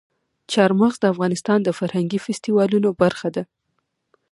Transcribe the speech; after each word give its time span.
چار 0.51 0.71
مغز 0.79 0.97
د 0.99 1.05
افغانستان 1.13 1.59
د 1.63 1.69
فرهنګي 1.79 2.19
فستیوالونو 2.25 2.89
برخه 3.01 3.27
ده. 3.35 3.43